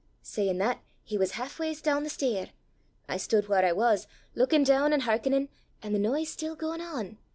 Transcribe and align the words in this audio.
Sayin' 0.23 0.57
that, 0.57 0.81
he 1.03 1.15
was 1.15 1.33
half 1.33 1.59
ways 1.59 1.79
doon 1.79 2.01
the 2.03 2.09
stair. 2.09 2.49
I 3.07 3.17
stood 3.17 3.47
whaur 3.47 3.63
I 3.63 3.71
was, 3.71 4.07
lookin' 4.33 4.63
doon 4.63 4.93
an' 4.93 5.01
hearkenin', 5.01 5.47
an' 5.83 5.93
the 5.93 5.99
noise 5.99 6.29
still 6.29 6.55
gaein' 6.55 6.81
on. 6.81 7.19